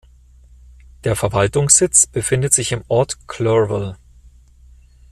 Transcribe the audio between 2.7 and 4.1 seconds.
im Ort Clerval.